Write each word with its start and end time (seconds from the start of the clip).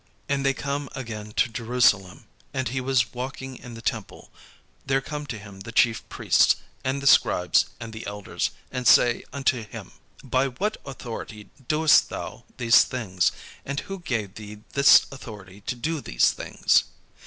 And 0.27 0.43
they 0.43 0.55
come 0.55 0.89
again 0.95 1.31
to 1.33 1.47
Jerusalem: 1.47 2.25
and 2.55 2.67
as 2.69 2.73
he 2.73 2.81
was 2.81 3.13
walking 3.13 3.55
in 3.57 3.75
the 3.75 3.83
temple, 3.83 4.31
there 4.83 4.99
come 4.99 5.27
to 5.27 5.37
him 5.37 5.59
the 5.59 5.71
chief 5.71 6.09
priests, 6.09 6.55
and 6.83 7.03
the 7.03 7.05
scribes, 7.05 7.65
and 7.79 7.93
the 7.93 8.07
elders, 8.07 8.49
and 8.71 8.87
say 8.87 9.23
unto 9.31 9.63
him: 9.63 9.91
"By 10.23 10.47
what 10.47 10.77
authority 10.87 11.51
doest 11.67 12.09
thou 12.09 12.45
these 12.57 12.83
things 12.83 13.31
and 13.63 13.81
who 13.81 13.99
gave 13.99 14.33
thee 14.33 14.61
this 14.73 15.05
authority 15.11 15.61
to 15.67 15.75
do 15.75 16.01
these 16.01 16.31
things?" 16.31 16.85